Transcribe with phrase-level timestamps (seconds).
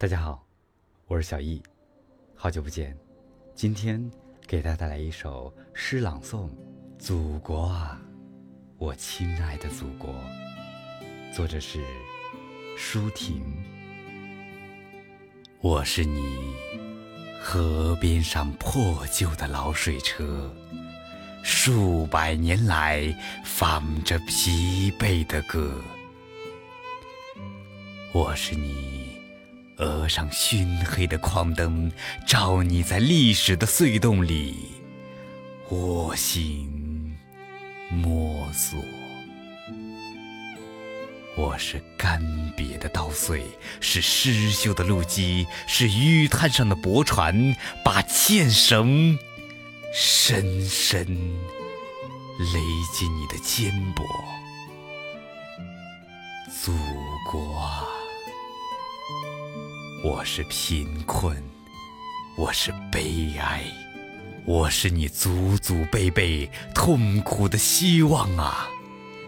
[0.00, 0.42] 大家好，
[1.08, 1.62] 我是小易，
[2.34, 2.96] 好久不见。
[3.54, 4.10] 今天
[4.46, 6.46] 给大家带来一首诗朗诵
[6.98, 8.00] 《祖国啊，
[8.78, 10.08] 我亲爱的祖国》，
[11.36, 11.84] 作者是
[12.78, 13.42] 舒婷。
[15.60, 16.54] 我是你
[17.38, 20.50] 河边上破旧的老水车，
[21.42, 23.14] 数百年来
[23.44, 25.74] 放着疲惫的歌。
[28.14, 28.99] 我是你。
[29.80, 31.90] 额上熏黑的矿灯，
[32.26, 34.54] 照你在历史的隧洞里
[35.70, 37.16] 蜗行
[37.88, 38.78] 摸索。
[41.36, 42.20] 我是干
[42.56, 43.42] 瘪的稻穗，
[43.80, 49.18] 是失修的路基，是淤滩上的驳船，把纤绳
[49.94, 51.06] 深深
[52.38, 52.58] 勒
[52.92, 54.04] 进你的肩膊，
[56.62, 56.72] 祖
[57.30, 57.86] 国啊！
[60.02, 61.36] 我是贫困，
[62.34, 63.62] 我是悲哀，
[64.46, 68.66] 我是你祖祖辈辈痛苦的希望啊！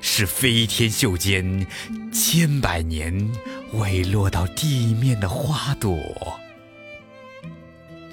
[0.00, 1.66] 是飞天袖间
[2.12, 3.32] 千百年
[3.72, 5.98] 未落到地面的花朵，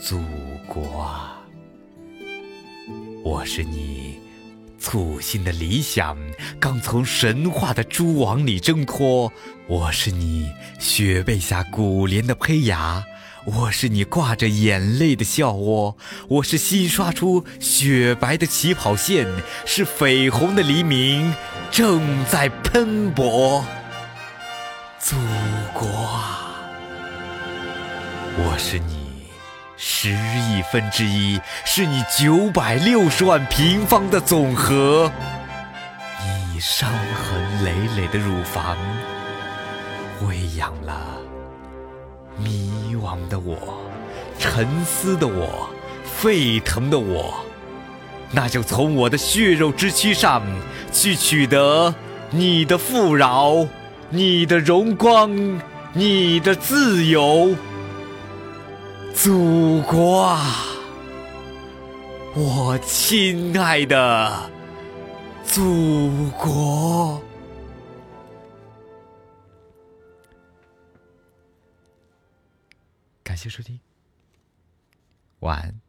[0.02, 0.20] 祖
[0.66, 1.40] 国啊！
[3.24, 4.27] 我是你。
[4.80, 6.18] 簇新的理想
[6.60, 9.32] 刚从神话的蛛网里挣脱，
[9.68, 13.04] 我是你雪被下古莲的胚芽，
[13.46, 15.98] 我是你挂着眼泪的笑窝，
[16.28, 19.28] 我是新刷出雪白的起跑线，
[19.66, 21.34] 是绯红的黎明
[21.72, 23.66] 正在喷薄。
[25.00, 25.16] 祖
[25.74, 26.62] 国啊，
[28.38, 29.07] 我是你。
[29.80, 35.12] 十亿分之一是你九百六十万平方的总和，
[36.26, 38.76] 你伤痕累累的乳房
[40.26, 41.20] 喂养了
[42.40, 43.80] 迷惘的我、
[44.40, 45.70] 沉思的我、
[46.04, 47.46] 沸腾的我，
[48.32, 50.42] 那就从我的血肉之躯上
[50.92, 51.94] 去取得
[52.32, 53.68] 你的富饶、
[54.10, 55.62] 你的荣光、
[55.94, 57.56] 你的自由。
[59.18, 60.64] 祖国啊，
[62.36, 64.52] 我亲爱的
[65.44, 67.20] 祖国！
[73.24, 73.80] 感谢收听，
[75.40, 75.87] 晚安。